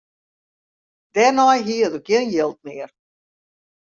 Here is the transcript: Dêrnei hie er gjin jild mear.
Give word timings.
Dêrnei 1.13 1.59
hie 1.67 1.83
er 1.87 1.93
gjin 2.05 2.27
jild 2.33 2.57
mear. 2.65 2.89